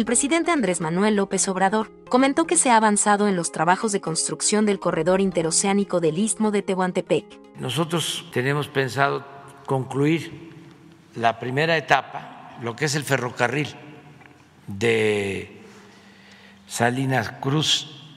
el 0.00 0.06
presidente 0.06 0.50
Andrés 0.50 0.80
Manuel 0.80 1.16
López 1.16 1.46
Obrador 1.48 1.90
comentó 2.08 2.46
que 2.46 2.56
se 2.56 2.70
ha 2.70 2.76
avanzado 2.78 3.28
en 3.28 3.36
los 3.36 3.52
trabajos 3.52 3.92
de 3.92 4.00
construcción 4.00 4.64
del 4.64 4.80
corredor 4.80 5.20
interoceánico 5.20 6.00
del 6.00 6.16
Istmo 6.16 6.50
de 6.50 6.62
Tehuantepec. 6.62 7.26
Nosotros 7.58 8.24
tenemos 8.32 8.66
pensado 8.68 9.26
concluir 9.66 10.54
la 11.16 11.38
primera 11.38 11.76
etapa, 11.76 12.56
lo 12.62 12.74
que 12.76 12.86
es 12.86 12.94
el 12.94 13.04
ferrocarril 13.04 13.68
de 14.68 15.60
Salinas 16.66 17.32
Cruz 17.32 18.14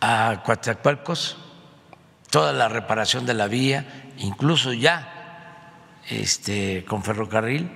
a 0.00 0.40
Coatzacoalcos, 0.46 1.36
toda 2.30 2.52
la 2.52 2.68
reparación 2.68 3.26
de 3.26 3.34
la 3.34 3.48
vía, 3.48 4.12
incluso 4.18 4.72
ya 4.72 5.72
este, 6.08 6.84
con 6.84 7.02
ferrocarril 7.02 7.72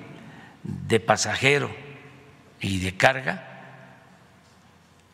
de 0.62 1.00
pasajero 1.00 1.87
y 2.60 2.78
de 2.78 2.96
carga, 2.96 3.44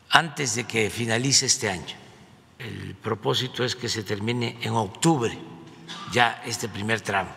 antes 0.09 0.55
de 0.55 0.63
que 0.63 0.89
finalice 0.89 1.45
este 1.45 1.69
año. 1.69 1.95
El 2.57 2.95
propósito 2.95 3.63
es 3.63 3.75
que 3.75 3.89
se 3.89 4.03
termine 4.03 4.57
en 4.61 4.73
octubre 4.73 5.37
ya 6.11 6.41
este 6.45 6.69
primer 6.69 7.01
tramo. 7.01 7.29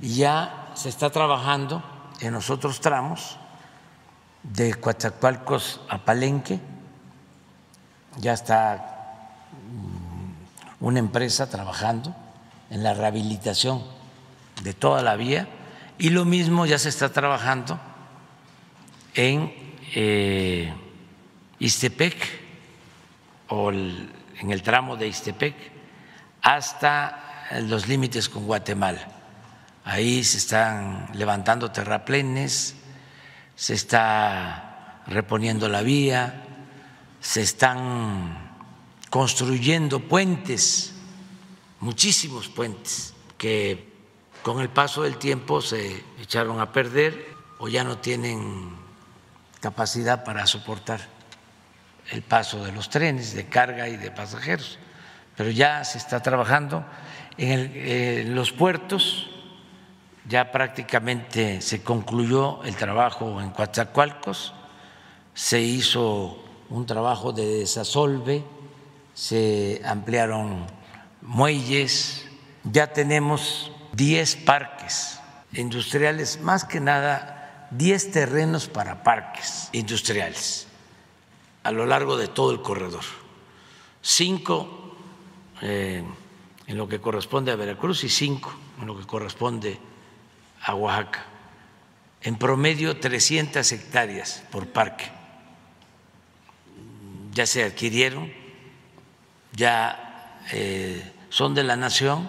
Y 0.00 0.16
ya 0.16 0.72
se 0.74 0.88
está 0.88 1.10
trabajando 1.10 1.82
en 2.20 2.32
los 2.32 2.50
otros 2.50 2.80
tramos 2.80 3.36
de 4.42 4.74
Coatzacoalcos 4.74 5.80
a 5.88 5.98
Palenque, 5.98 6.58
ya 8.18 8.32
está 8.32 8.92
una 10.80 10.98
empresa 10.98 11.48
trabajando 11.48 12.14
en 12.70 12.82
la 12.82 12.94
rehabilitación 12.94 13.84
de 14.62 14.74
toda 14.74 15.02
la 15.02 15.16
vía 15.16 15.48
y 15.98 16.10
lo 16.10 16.24
mismo 16.24 16.66
ya 16.66 16.78
se 16.78 16.88
está 16.88 17.10
trabajando 17.10 17.78
en 19.14 19.52
eh, 19.94 20.72
Istepec 21.58 22.16
o 23.48 23.70
en 23.70 24.50
el 24.50 24.62
tramo 24.62 24.96
de 24.96 25.08
Istepec 25.08 25.54
hasta 26.40 27.48
los 27.62 27.88
límites 27.88 28.28
con 28.28 28.46
Guatemala. 28.46 29.08
Ahí 29.84 30.24
se 30.24 30.38
están 30.38 31.10
levantando 31.14 31.70
terraplenes, 31.70 32.76
se 33.56 33.74
está 33.74 35.02
reponiendo 35.06 35.68
la 35.68 35.82
vía, 35.82 36.44
se 37.20 37.42
están 37.42 38.56
construyendo 39.10 40.00
puentes, 40.00 40.94
muchísimos 41.80 42.48
puentes 42.48 43.14
que 43.36 43.92
con 44.42 44.60
el 44.60 44.68
paso 44.68 45.02
del 45.02 45.18
tiempo 45.18 45.60
se 45.60 46.02
echaron 46.20 46.60
a 46.60 46.72
perder 46.72 47.26
o 47.58 47.68
ya 47.68 47.84
no 47.84 47.98
tienen 47.98 48.81
capacidad 49.62 50.24
para 50.24 50.46
soportar 50.46 51.00
el 52.10 52.20
paso 52.20 52.62
de 52.62 52.72
los 52.72 52.90
trenes 52.90 53.32
de 53.32 53.46
carga 53.46 53.88
y 53.88 53.96
de 53.96 54.10
pasajeros. 54.10 54.78
Pero 55.36 55.48
ya 55.48 55.82
se 55.84 55.96
está 55.96 56.20
trabajando 56.20 56.84
en, 57.38 58.34
los 58.34 58.52
puertos, 58.52 59.30
ya 60.28 60.52
prácticamente 60.52 61.62
se 61.62 61.82
concluyó 61.82 62.62
el 62.64 62.76
trabajo 62.76 63.40
en 63.40 63.48
Coatzacoalcos, 63.50 64.52
se 65.32 65.62
hizo 65.62 66.44
un 66.68 66.84
trabajo 66.84 67.32
de 67.32 67.46
desasolve 67.46 68.44
se 69.14 69.82
ampliaron 69.84 70.66
muelles, 71.20 72.26
ya 72.64 72.92
tenemos 72.92 73.70
10 73.92 74.36
parques 74.36 75.20
industriales, 75.52 76.40
más 76.40 76.64
que 76.64 76.80
nada 76.80 77.41
10 77.76 78.10
terrenos 78.10 78.68
para 78.68 79.02
parques 79.02 79.68
industriales 79.72 80.66
a 81.62 81.70
lo 81.70 81.86
largo 81.86 82.16
de 82.16 82.28
todo 82.28 82.52
el 82.52 82.60
corredor. 82.60 83.04
Cinco 84.00 84.96
eh, 85.60 86.02
en 86.66 86.76
lo 86.76 86.88
que 86.88 87.00
corresponde 87.00 87.52
a 87.52 87.56
Veracruz 87.56 88.04
y 88.04 88.08
cinco 88.08 88.52
en 88.80 88.86
lo 88.86 88.98
que 88.98 89.06
corresponde 89.06 89.78
a 90.62 90.74
Oaxaca. 90.74 91.24
En 92.20 92.36
promedio 92.36 92.98
300 92.98 93.70
hectáreas 93.72 94.42
por 94.50 94.68
parque. 94.68 95.10
Ya 97.32 97.46
se 97.46 97.64
adquirieron 97.64 98.42
ya 99.52 100.40
eh, 100.50 101.12
son 101.28 101.54
de 101.54 101.62
la 101.62 101.76
nación 101.76 102.28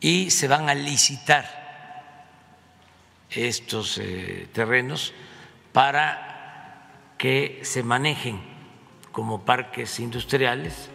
y 0.00 0.30
se 0.30 0.48
van 0.48 0.68
a 0.68 0.74
licitar 0.74 1.61
estos 3.34 3.98
eh, 3.98 4.48
terrenos 4.52 5.12
para 5.72 7.14
que 7.18 7.60
se 7.62 7.82
manejen 7.82 8.40
como 9.12 9.44
parques 9.44 10.00
industriales. 10.00 10.90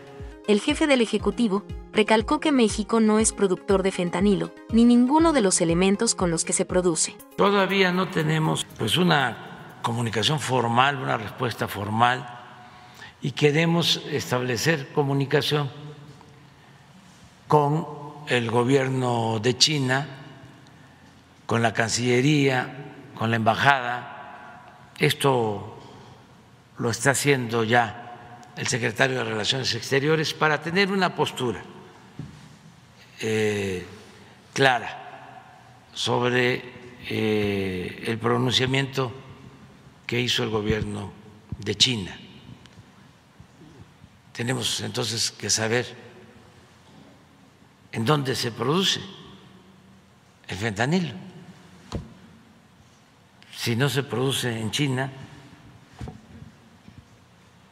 El 0.48 0.62
jefe 0.62 0.88
del 0.88 1.02
Ejecutivo 1.02 1.64
recalcó 1.92 2.40
que 2.40 2.52
México 2.52 3.00
no 3.00 3.20
es 3.20 3.34
productor 3.34 3.84
de 3.84 3.92
fentanilo, 3.92 4.52
ni 4.72 4.86
ninguno 4.86 5.34
de 5.34 5.42
los 5.42 5.62
elementos 5.62 6.16
con 6.16 6.32
los 6.32 6.46
que 6.46 6.54
se 6.54 6.66
produce. 6.66 7.16
Todavía 7.36 7.92
no 7.92 8.10
tenemos 8.10 8.66
pues 8.78 8.98
una 8.98 9.80
comunicación 9.82 10.40
formal, 10.40 10.98
una 10.98 11.18
respuesta 11.18 11.68
formal 11.68 12.38
y 13.22 13.32
queremos 13.32 14.02
establecer 14.12 14.92
comunicación 14.94 15.70
con 17.48 17.88
el 18.28 18.52
gobierno 18.52 19.40
de 19.40 19.58
China, 19.58 20.27
con 21.48 21.64
la 21.64 21.74
Cancillería, 21.74 22.70
con 23.16 23.32
la 23.32 23.38
Embajada. 23.38 24.92
Esto 25.00 25.80
lo 26.78 26.92
está 26.92 27.12
haciendo 27.12 27.64
ya 27.64 28.44
el 28.58 28.68
secretario 28.68 29.18
de 29.18 29.24
Relaciones 29.24 29.74
Exteriores 29.74 30.34
para 30.34 30.62
tener 30.62 30.92
una 30.92 31.16
postura 31.16 31.64
eh, 33.22 33.86
clara 34.54 35.54
sobre 35.94 36.62
eh, 37.10 38.04
el 38.06 38.18
pronunciamiento 38.20 39.14
que 40.06 40.20
hizo 40.20 40.44
el 40.44 40.50
gobierno 40.50 41.12
de 41.60 41.76
China. 41.76 42.18
Tenemos 44.34 44.82
entonces 44.82 45.32
que 45.32 45.50
saber 45.50 45.96
en 47.94 48.04
dónde 48.04 48.36
se 48.36 48.52
produce 48.52 49.00
el 50.48 50.58
fentanilo. 50.58 51.28
Si 53.68 53.76
no 53.76 53.90
se 53.90 54.04
produce 54.04 54.62
en 54.62 54.72
China, 54.72 55.12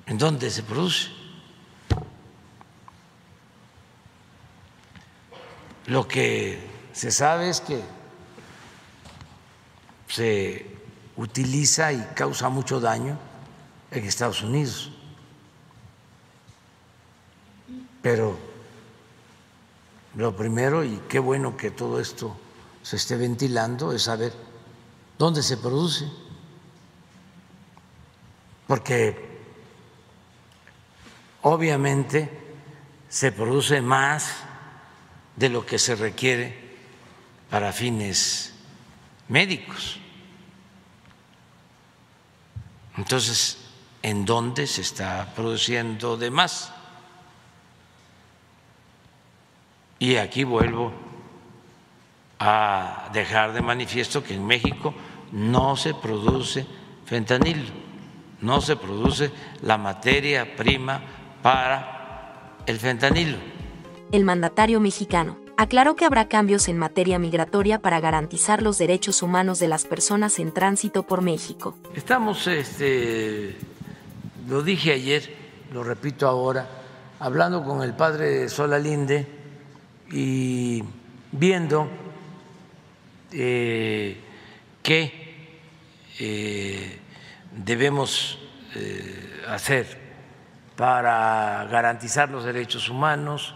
¿en 0.06 0.18
dónde 0.18 0.50
se 0.50 0.62
produce? 0.62 1.08
Lo 5.86 6.06
que 6.06 6.60
se 6.92 7.12
sabe 7.12 7.50
es 7.50 7.62
que 7.62 7.82
se 10.10 10.66
utiliza 11.16 11.94
y 11.94 12.06
causa 12.14 12.50
mucho 12.50 12.82
daño 12.82 13.18
en 13.90 14.04
Estados 14.04 14.42
Unidos. 14.42 14.92
Pero 18.02 18.38
lo 20.16 20.36
primero, 20.36 20.84
y 20.84 21.00
qué 21.08 21.20
bueno 21.20 21.56
que 21.56 21.72
todo 21.72 22.02
esto 22.02 22.36
se 22.84 22.98
esté 22.98 23.16
ventilando, 23.16 23.94
es 23.94 24.02
saber 24.02 24.34
dónde 25.18 25.44
se 25.44 25.58
produce. 25.58 26.10
Porque 28.68 29.40
obviamente 31.42 32.30
se 33.10 33.32
produce 33.32 33.82
más 33.82 34.38
de 35.36 35.50
lo 35.50 35.66
que 35.66 35.80
se 35.80 35.96
requiere 35.96 36.78
para 37.50 37.72
fines 37.72 38.54
médicos. 39.28 40.00
Entonces, 42.98 43.58
¿en 44.02 44.26
dónde 44.26 44.68
se 44.68 44.82
está 44.82 45.34
produciendo 45.36 46.18
de 46.18 46.32
más? 46.32 46.72
Y 50.00 50.16
aquí 50.16 50.44
vuelvo 50.44 50.94
a 52.48 53.10
dejar 53.12 53.54
de 53.54 53.62
manifiesto 53.62 54.24
que 54.24 54.36
en 54.36 54.46
México 54.46 54.94
no 55.32 55.76
se 55.76 55.96
produce 55.96 56.68
fentanilo, 57.04 57.72
no 58.42 58.62
se 58.62 58.76
produce 58.76 59.32
la 59.64 59.80
materia 59.80 60.56
prima 60.56 61.02
para 61.42 62.58
el 62.68 62.78
fentanilo. 62.78 63.38
El 64.12 64.24
mandatario 64.26 64.80
mexicano 64.80 65.38
aclaró 65.58 65.96
que 65.96 66.06
habrá 66.06 66.28
cambios 66.28 66.68
en 66.68 66.78
materia 66.78 67.18
migratoria 67.18 67.80
para 67.80 68.00
garantizar 68.00 68.62
los 68.62 68.78
derechos 68.78 69.24
humanos 69.24 69.58
de 69.58 69.68
las 69.68 69.86
personas 69.86 70.38
en 70.38 70.54
tránsito 70.54 71.02
por 71.02 71.24
México. 71.24 71.76
Estamos, 71.96 72.46
este, 72.46 73.56
lo 74.48 74.62
dije 74.62 74.92
ayer, 74.92 75.36
lo 75.74 75.84
repito 75.84 76.28
ahora, 76.28 76.70
hablando 77.20 77.64
con 77.64 77.82
el 77.82 77.96
padre 77.96 78.50
Solalinde 78.50 79.26
y 80.12 80.84
viendo 81.32 82.05
eh, 83.38 84.18
que 84.82 85.26
eh, 86.20 87.00
debemos 87.52 88.40
eh, 88.76 89.44
hacer 89.48 90.06
para 90.78 91.66
garantizar 91.70 92.30
los 92.30 92.46
derechos 92.46 92.90
humanos, 92.90 93.56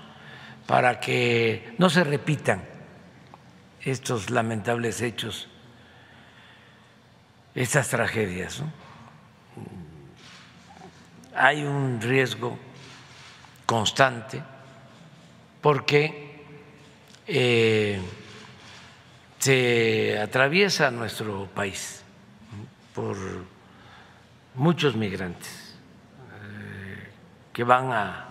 para 0.66 1.00
que 1.00 1.74
no 1.78 1.90
se 1.90 2.04
repitan 2.04 2.64
estos 3.82 4.30
lamentables 4.30 5.02
hechos, 5.02 5.48
estas 7.56 7.90
tragedias. 7.90 8.62
Hay 11.36 11.64
un 11.64 12.02
riesgo 12.02 12.58
constante 13.66 14.44
porque 15.62 16.44
eh, 17.28 18.02
se 19.40 20.20
atraviesa 20.20 20.92
nuestro 20.92 21.48
país 21.48 22.02
por 22.94 23.18
muchos 24.56 24.96
migrantes 24.96 25.76
eh, 26.34 27.10
que 27.54 27.64
van 27.64 27.92
a, 27.94 28.26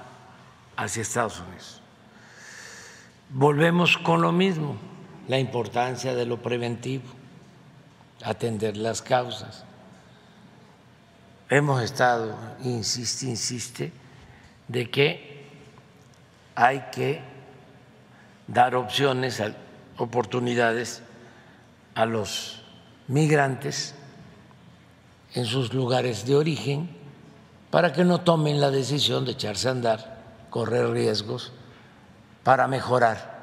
hacia 0.76 1.02
Estados 1.02 1.40
Unidos. 1.40 1.80
Volvemos 3.30 3.96
con 3.96 4.20
lo 4.20 4.32
mismo, 4.32 4.76
la 5.28 5.38
importancia 5.38 6.14
de 6.14 6.26
lo 6.26 6.42
preventivo, 6.42 7.04
atender 8.22 8.76
las 8.76 9.00
causas. 9.00 9.64
Hemos 11.48 11.82
estado, 11.82 12.36
insiste, 12.62 13.26
insiste, 13.26 13.92
de 14.66 14.90
que 14.90 15.46
hay 16.54 16.84
que 16.92 17.22
dar 18.46 18.74
opciones, 18.74 19.42
oportunidades 19.98 21.02
a 21.94 22.06
los 22.06 22.62
migrantes 23.08 23.94
en 25.34 25.44
sus 25.44 25.74
lugares 25.74 26.24
de 26.26 26.36
origen 26.36 26.88
para 27.70 27.92
que 27.92 28.04
no 28.04 28.20
tomen 28.20 28.60
la 28.60 28.70
decisión 28.70 29.24
de 29.24 29.32
echarse 29.32 29.68
a 29.68 29.72
andar, 29.72 30.18
correr 30.50 30.90
riesgos 30.90 31.52
para 32.42 32.66
mejorar 32.66 33.38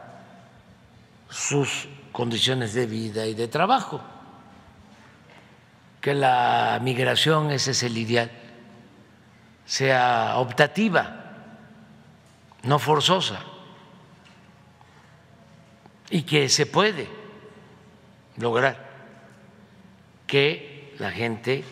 sus 1.29 1.87
condiciones 2.11 2.73
de 2.73 2.85
vida 2.87 3.25
y 3.25 3.33
de 3.33 3.47
trabajo. 3.47 4.01
Que 6.01 6.13
la 6.13 6.79
migración, 6.81 7.51
ese 7.51 7.71
es 7.71 7.83
el 7.83 7.97
ideal, 7.97 8.31
sea 9.65 10.37
optativa, 10.37 11.23
no 12.63 12.79
forzosa, 12.79 13.39
y 16.09 16.23
que 16.23 16.49
se 16.49 16.65
puede 16.65 17.07
lograr 18.37 18.85
que 20.27 20.93
la 20.99 21.11
gente 21.11 21.63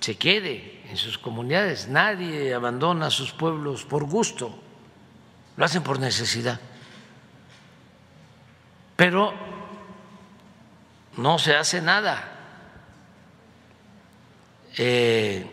se 0.00 0.16
quede 0.16 0.82
en 0.88 0.96
sus 0.96 1.18
comunidades. 1.18 1.88
Nadie 1.88 2.54
abandona 2.54 3.10
sus 3.10 3.32
pueblos 3.32 3.84
por 3.84 4.04
gusto, 4.04 4.58
lo 5.56 5.64
hacen 5.64 5.82
por 5.82 5.98
necesidad. 5.98 6.60
Pero 8.96 9.32
no 11.16 11.38
se 11.38 11.54
hace 11.54 11.80
nada. 11.80 12.32
Eh, 14.78 15.46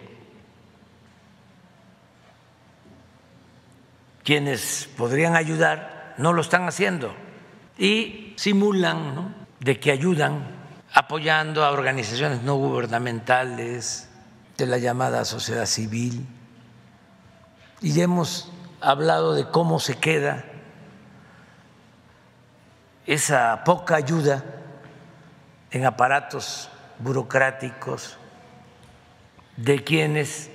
quienes 4.23 4.89
podrían 4.97 5.35
ayudar 5.35 6.15
no 6.17 6.33
lo 6.33 6.41
están 6.41 6.67
haciendo 6.67 7.22
y 7.83 8.33
simulan 8.37 9.35
de 9.59 9.77
que 9.77 9.91
ayudan 9.91 10.47
apoyando 10.93 11.65
a 11.65 11.71
organizaciones 11.71 12.41
no 12.41 12.55
gubernamentales 12.55 14.07
de 14.57 14.67
la 14.67 14.77
llamada 14.77 15.25
sociedad 15.25 15.65
civil. 15.65 16.25
Y 17.81 17.99
hemos 17.99 18.49
hablado 18.79 19.33
de 19.33 19.49
cómo 19.49 19.81
se 19.81 19.95
queda 19.95 20.45
esa 23.05 23.65
poca 23.65 23.97
ayuda 23.97 24.45
en 25.69 25.85
aparatos 25.85 26.69
burocráticos 26.99 28.17
de 29.57 29.83
quienes 29.83 30.49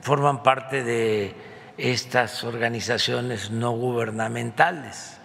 forman 0.00 0.42
parte 0.42 0.82
de 0.82 1.36
estas 1.78 2.42
organizaciones 2.42 3.52
no 3.52 3.70
gubernamentales 3.70 5.20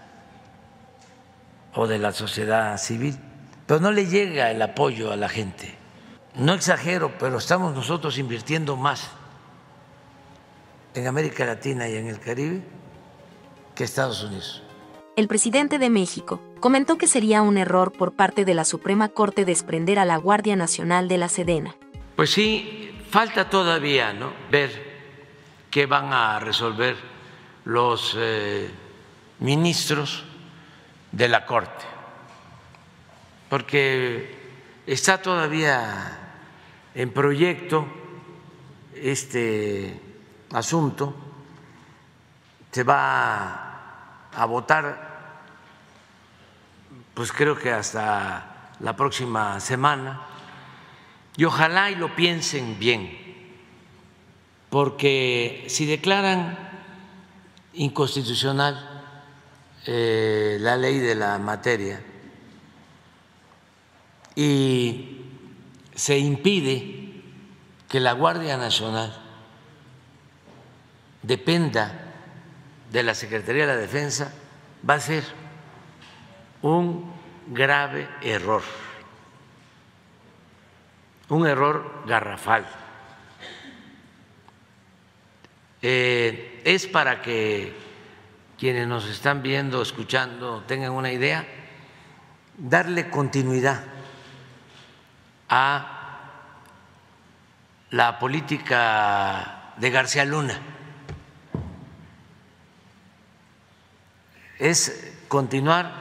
o 1.74 1.88
de 1.88 2.00
la 2.00 2.12
sociedad 2.12 2.78
civil, 2.78 3.18
pero 3.66 3.80
no 3.80 3.92
le 3.92 4.08
llega 4.08 4.52
el 4.52 4.62
apoyo 4.62 5.12
a 5.12 5.16
la 5.16 5.30
gente. 5.30 5.76
No 6.36 6.54
exagero, 6.54 7.14
pero 7.20 7.38
estamos 7.38 7.76
nosotros 7.76 8.18
invirtiendo 8.18 8.76
más 8.76 9.10
en 10.94 11.08
América 11.08 11.46
Latina 11.46 11.88
y 11.88 11.96
en 11.96 12.08
el 12.08 12.20
Caribe 12.20 12.62
que 13.76 13.84
Estados 13.84 14.24
Unidos. 14.24 14.64
El 15.16 15.28
presidente 15.28 15.80
de 15.80 15.90
México 15.90 16.42
comentó 16.60 16.98
que 16.98 17.08
sería 17.08 17.42
un 17.42 17.58
error 17.58 17.92
por 17.92 18.14
parte 18.14 18.46
de 18.46 18.54
la 18.54 18.64
Suprema 18.64 19.10
Corte 19.10 19.44
desprender 19.44 20.00
a 20.00 20.06
la 20.06 20.18
Guardia 20.18 20.56
Nacional 20.56 21.08
de 21.08 21.18
la 21.18 21.30
Sedena. 21.30 21.76
Pues 22.16 22.32
sí, 22.32 22.92
falta 23.10 23.50
todavía 23.50 24.14
¿no? 24.14 24.32
ver 24.50 24.72
qué 25.70 25.86
van 25.86 26.14
a 26.14 26.40
resolver 26.40 26.96
los 27.66 28.16
eh, 28.18 28.70
ministros 29.40 30.24
de 31.12 31.28
la 31.28 31.46
Corte, 31.46 31.86
porque 33.50 34.38
está 34.86 35.22
todavía 35.22 36.18
en 36.94 37.12
proyecto 37.12 37.88
este 38.96 40.00
asunto, 40.52 41.16
se 42.72 42.84
va 42.84 44.30
a 44.34 44.46
votar, 44.46 45.42
pues 47.14 47.32
creo 47.32 47.58
que 47.58 47.72
hasta 47.72 48.72
la 48.80 48.96
próxima 48.96 49.60
semana, 49.60 50.22
y 51.36 51.46
ojalá 51.46 51.90
y 51.90 51.96
lo 51.96 52.16
piensen 52.16 52.78
bien, 52.80 53.18
porque 54.70 55.66
si 55.68 55.86
declaran 55.86 56.58
inconstitucional 57.74 58.89
eh, 59.86 60.58
la 60.60 60.78
ley 60.78 61.00
de 61.00 61.16
la 61.16 61.38
materia 61.38 62.02
y 64.36 65.26
se 65.96 66.18
impide 66.18 67.24
que 67.90 68.00
la 68.00 68.14
Guardia 68.14 68.56
Nacional 68.56 69.14
dependa 71.24 71.92
de 72.92 73.04
la 73.04 73.14
Secretaría 73.14 73.68
de 73.68 73.74
la 73.74 73.80
Defensa, 73.80 74.34
va 74.88 74.94
a 74.96 75.00
ser 75.00 75.24
un 76.62 77.12
grave 77.48 78.08
error, 78.22 78.64
un 81.30 81.46
error 81.46 82.04
garrafal. 82.06 82.66
Eh, 85.82 86.62
es 86.66 86.88
para 86.88 87.22
que 87.22 87.74
quienes 88.60 88.88
nos 88.88 89.08
están 89.08 89.42
viendo, 89.42 89.82
escuchando, 89.82 90.64
tengan 90.68 90.92
una 90.92 91.14
idea, 91.14 91.48
darle 92.58 93.10
continuidad 93.10 93.86
a 95.48 96.20
la 97.92 98.20
política 98.20 99.74
de 99.78 99.90
García 99.90 100.26
Luna. 100.26 100.60
Es 104.60 105.14
continuar 105.30 105.94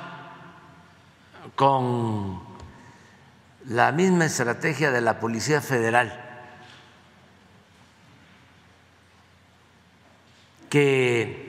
con 1.54 2.42
la 3.66 3.92
misma 3.92 4.24
estrategia 4.24 4.90
de 4.90 5.00
la 5.00 5.20
Policía 5.20 5.60
Federal, 5.60 6.24
que 10.68 11.47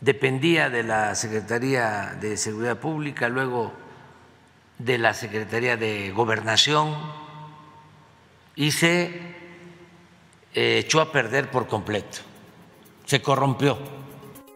dependía 0.00 0.70
de 0.70 0.82
la 0.82 1.14
Secretaría 1.14 2.16
de 2.20 2.36
Seguridad 2.36 2.78
Pública, 2.78 3.28
luego 3.28 3.72
de 4.78 4.98
la 4.98 5.12
Secretaría 5.14 5.76
de 5.76 6.10
Gobernación 6.10 6.96
y 8.56 8.72
se 8.72 9.04
eh, 10.54 10.78
echó 10.78 11.00
a 11.00 11.12
perder 11.12 11.50
por 11.50 11.66
completo, 11.66 12.18
se 13.04 13.20
corrompió. 13.20 13.78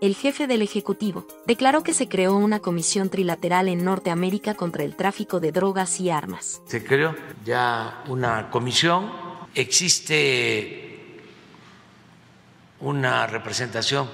El 0.00 0.14
jefe 0.14 0.46
del 0.46 0.60
Ejecutivo 0.60 1.26
declaró 1.46 1.82
que 1.82 1.94
se 1.94 2.08
creó 2.08 2.36
una 2.36 2.60
comisión 2.60 3.08
trilateral 3.08 3.68
en 3.68 3.84
Norteamérica 3.84 4.54
contra 4.54 4.84
el 4.84 4.96
tráfico 4.96 5.40
de 5.40 5.52
drogas 5.52 6.00
y 6.00 6.10
armas. 6.10 6.60
Se 6.66 6.84
creó 6.84 7.14
ya 7.44 8.02
una 8.08 8.50
comisión, 8.50 9.10
existe 9.54 11.22
una 12.80 13.26
representación 13.26 14.08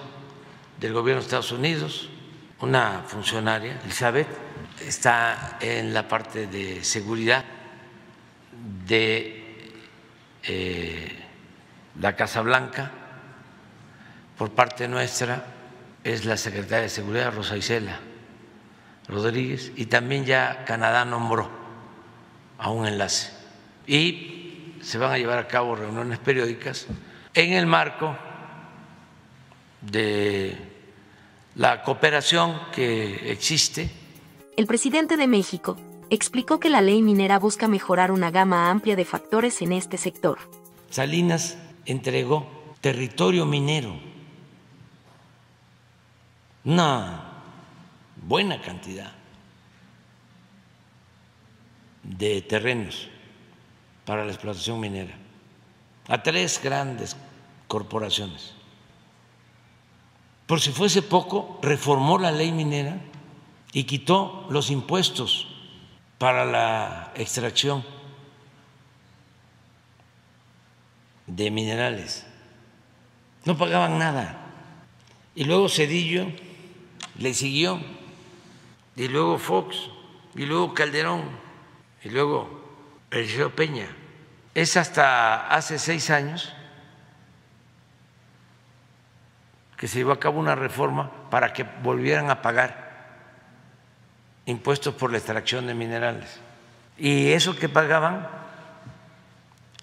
del 0.81 0.95
gobierno 0.95 1.21
de 1.21 1.27
Estados 1.27 1.53
Unidos, 1.53 2.09
una 2.61 3.05
funcionaria, 3.07 3.79
Elizabeth, 3.85 4.29
está 4.81 5.59
en 5.61 5.93
la 5.93 6.09
parte 6.09 6.47
de 6.47 6.83
seguridad 6.83 7.45
de 8.87 9.73
eh, 10.43 11.17
la 12.01 12.17
Casa 12.17 12.41
Blanca, 12.41 12.91
por 14.39 14.53
parte 14.53 14.89
nuestra 14.89 15.45
es 16.03 16.25
la 16.25 16.39
secretaria 16.39 16.85
de 16.85 16.89
Seguridad, 16.89 17.35
Rosa 17.35 17.59
Isela 17.59 18.01
Rodríguez, 19.07 19.73
y 19.77 19.87
también 19.87 20.25
ya 20.25 20.65
Canadá 20.65 21.05
nombró 21.05 21.51
a 22.59 22.71
un 22.71 22.87
enlace. 22.87 23.33
Y 23.87 24.77
se 24.81 24.97
van 24.97 25.13
a 25.13 25.19
llevar 25.19 25.39
a 25.39 25.47
cabo 25.47 25.77
reuniones 25.77 26.19
periódicas 26.21 26.87
en 27.35 27.53
el 27.53 27.67
marco 27.67 28.17
de 29.83 30.70
la 31.61 31.83
cooperación 31.83 32.59
que 32.73 33.31
existe. 33.31 33.91
El 34.57 34.67
presidente 34.67 35.19
de 35.19 35.27
México 35.27 35.77
explicó 36.09 36.59
que 36.59 36.71
la 36.71 36.81
ley 36.81 37.03
minera 37.03 37.39
busca 37.39 37.69
mejorar 37.69 38.13
una 38.13 38.31
gama 38.31 38.71
amplia 38.71 38.97
de 38.97 39.05
factores 39.05 39.61
en 39.61 39.73
este 39.73 39.99
sector. 39.99 40.39
Salinas 40.89 41.59
entregó 41.85 42.49
territorio 42.81 43.45
minero, 43.45 43.95
una 46.65 47.43
buena 48.17 48.63
cantidad 48.63 49.13
de 52.03 52.41
terrenos 52.41 53.07
para 54.07 54.25
la 54.25 54.33
explotación 54.33 54.81
minera 54.81 55.15
a 56.09 56.23
tres 56.23 56.59
grandes 56.65 57.19
corporaciones. 57.69 58.60
Por 60.51 60.61
si 60.61 60.73
fuese 60.73 61.01
poco, 61.01 61.61
reformó 61.63 62.19
la 62.19 62.33
ley 62.33 62.51
minera 62.51 62.99
y 63.73 63.85
quitó 63.85 64.49
los 64.51 64.73
impuestos 64.73 65.47
para 66.19 66.45
la 66.45 67.13
extracción 67.15 67.85
de 71.29 71.53
minerales. 71.53 72.27
No 73.45 73.57
pagaban 73.57 73.97
nada. 74.01 74.41
Y 75.37 75.45
luego 75.45 75.69
Cedillo 75.69 76.27
le 77.17 77.33
siguió, 77.33 77.81
y 78.97 79.07
luego 79.07 79.39
Fox, 79.39 79.77
y 80.35 80.47
luego 80.47 80.75
Calderón, 80.75 81.23
y 82.03 82.09
luego 82.09 82.61
Eliseo 83.13 83.55
Peña. 83.55 83.87
Es 84.57 84.77
hasta 84.77 85.47
hace 85.47 85.79
seis 85.79 86.11
años 86.11 86.53
que 89.81 89.89
se 89.89 89.97
llevó 89.97 90.13
a 90.13 90.21
cabo 90.21 90.39
una 90.39 90.55
reforma 90.55 91.11
para 91.31 91.55
que 91.55 91.65
volvieran 91.65 92.29
a 92.29 92.43
pagar 92.43 92.91
impuestos 94.45 94.95
por 94.95 95.11
la 95.11 95.17
extracción 95.17 95.67
de 95.67 95.73
minerales. 95.73 96.39
Y 96.99 97.33
eso 97.33 97.57
que 97.57 97.71
pagaban 97.71 98.29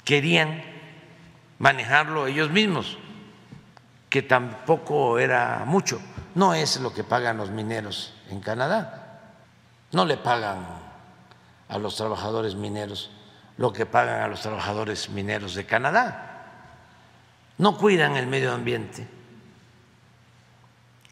querían 0.04 0.62
manejarlo 1.58 2.27
ellos 2.27 2.51
mismos, 2.51 3.00
que 4.08 4.22
tampoco 4.22 5.18
era 5.18 5.63
mucho. 5.66 6.00
No 6.36 6.54
es 6.54 6.80
lo 6.80 6.94
que 6.94 7.04
pagan 7.04 7.38
los 7.38 7.50
mineros 7.50 8.13
en 8.30 8.39
Canadá. 8.39 9.20
No 9.94 10.06
le 10.06 10.18
pagan 10.18 10.63
a 11.70 11.77
los 11.80 11.98
trabajadores 11.98 12.54
mineros 12.54 13.10
lo 13.58 13.74
que 13.74 13.88
pagan 13.88 14.22
a 14.22 14.27
los 14.27 14.44
trabajadores 14.44 15.10
mineros 15.10 15.56
de 15.56 15.66
Canadá. 15.66 16.46
No 17.58 17.80
cuidan 17.80 18.16
el 18.16 18.27
medio 18.27 18.54
ambiente 18.54 19.17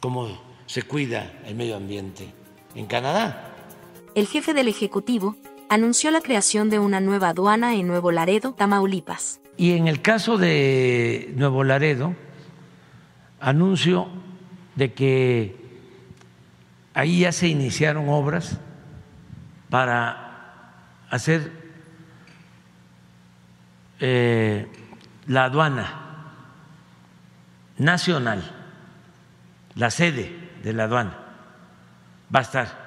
como 0.05 0.27
se 0.67 0.83
cuida 0.83 1.33
el 1.47 1.55
medio 1.55 1.75
ambiente 1.75 2.31
en 2.75 2.85
Canadá. 2.85 3.55
El 4.13 4.27
jefe 4.27 4.53
del 4.53 4.67
Ejecutivo 4.67 5.35
anunció 5.67 6.11
la 6.11 6.21
creación 6.21 6.69
de 6.69 6.77
una 6.77 6.99
nueva 6.99 7.29
aduana 7.29 7.73
en 7.73 7.87
Nuevo 7.87 8.11
Laredo, 8.11 8.53
Tamaulipas. 8.53 9.41
Y 9.57 9.71
en 9.71 9.87
el 9.87 10.03
caso 10.03 10.37
de 10.37 11.33
Nuevo 11.35 11.63
Laredo, 11.63 12.13
anuncio 13.39 14.07
de 14.75 14.93
que 14.93 15.55
ahí 16.93 17.21
ya 17.21 17.31
se 17.31 17.47
iniciaron 17.47 18.07
obras 18.07 18.59
para 19.71 20.99
hacer 21.09 21.51
eh, 23.99 24.67
la 25.25 25.45
aduana 25.45 26.35
nacional, 27.79 28.64
la 29.75 29.91
sede 29.91 30.51
de 30.63 30.73
la 30.73 30.85
aduana, 30.85 31.17
va 32.33 32.39
a 32.39 32.43
estar 32.43 32.85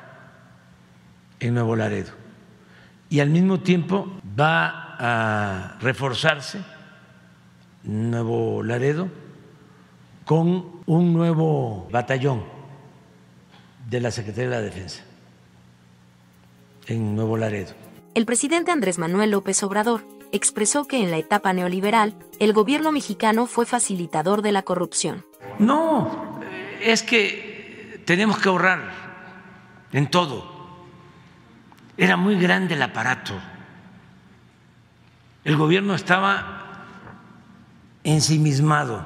en 1.40 1.54
Nuevo 1.54 1.76
Laredo. 1.76 2.12
Y 3.10 3.20
al 3.20 3.30
mismo 3.30 3.60
tiempo 3.60 4.20
va 4.38 4.96
a 4.98 5.78
reforzarse 5.80 6.60
Nuevo 7.84 8.62
Laredo 8.62 9.08
con 10.24 10.82
un 10.84 11.12
nuevo 11.14 11.88
batallón 11.90 12.44
de 13.88 14.00
la 14.00 14.10
Secretaría 14.10 14.50
de 14.50 14.56
la 14.56 14.62
Defensa 14.62 15.02
en 16.86 17.16
Nuevo 17.16 17.36
Laredo. 17.36 17.72
El 18.14 18.26
presidente 18.26 18.70
Andrés 18.70 18.98
Manuel 18.98 19.30
López 19.30 19.62
Obrador 19.62 20.04
expresó 20.32 20.84
que 20.86 21.02
en 21.02 21.10
la 21.10 21.18
etapa 21.18 21.52
neoliberal 21.52 22.14
el 22.40 22.52
gobierno 22.52 22.92
mexicano 22.92 23.46
fue 23.46 23.64
facilitador 23.64 24.42
de 24.42 24.52
la 24.52 24.62
corrupción. 24.62 25.24
No, 25.58 26.27
es 26.80 27.02
que 27.02 28.02
tenemos 28.04 28.38
que 28.38 28.48
ahorrar 28.48 28.90
en 29.92 30.10
todo. 30.10 30.58
Era 31.96 32.16
muy 32.16 32.38
grande 32.38 32.74
el 32.74 32.82
aparato 32.82 33.34
el 35.48 35.56
gobierno 35.56 35.94
estaba 35.94 36.84
ensimismado. 38.04 39.02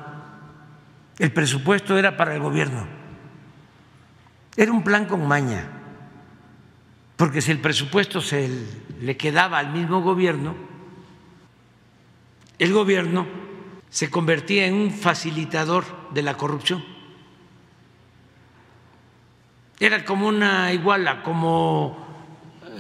El 1.21 1.31
presupuesto 1.31 1.97
era 1.97 2.17
para 2.17 2.35
el 2.35 2.41
gobierno. 2.41 2.85
Era 4.57 4.73
un 4.73 4.83
plan 4.83 5.05
con 5.05 5.25
maña, 5.25 5.71
porque 7.17 7.41
si 7.41 7.53
el 7.53 7.61
presupuesto 7.61 8.21
se 8.21 8.51
le 9.01 9.17
quedaba 9.17 9.61
al 9.61 9.71
mismo 9.71 10.03
gobierno, 10.03 10.57
el 12.59 12.73
gobierno 12.73 13.25
se 13.89 14.11
convertía 14.11 14.67
en 14.67 14.75
un 14.75 14.91
facilitador 14.91 15.85
de 16.13 16.23
la 16.23 16.37
corrupción. 16.37 16.85
Era 19.81 20.05
como 20.05 20.29
una 20.29 20.73
iguala, 20.73 21.23
como 21.23 21.97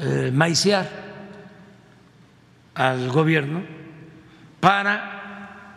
eh, 0.01 0.31
maiciar 0.33 0.89
al 2.75 3.11
gobierno 3.11 3.63
para 4.61 5.77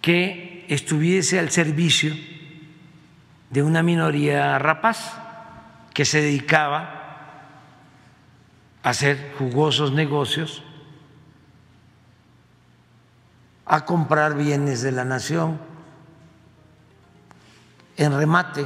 que 0.00 0.66
estuviese 0.68 1.38
al 1.38 1.50
servicio 1.50 2.14
de 3.50 3.62
una 3.62 3.82
minoría 3.82 4.58
rapaz 4.58 5.16
que 5.94 6.04
se 6.04 6.22
dedicaba 6.22 6.94
a 8.82 8.90
hacer 8.90 9.34
jugosos 9.38 9.92
negocios, 9.92 10.62
a 13.66 13.84
comprar 13.84 14.34
bienes 14.34 14.82
de 14.82 14.92
la 14.92 15.04
nación 15.04 15.58
en 17.96 18.16
remate 18.16 18.64